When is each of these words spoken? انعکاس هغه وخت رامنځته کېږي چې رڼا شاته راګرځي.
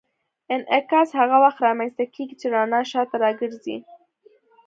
انعکاس 0.55 1.09
هغه 1.19 1.37
وخت 1.43 1.59
رامنځته 1.67 2.03
کېږي 2.13 2.35
چې 2.41 2.47
رڼا 2.53 2.81
شاته 2.91 3.15
راګرځي. 3.23 3.77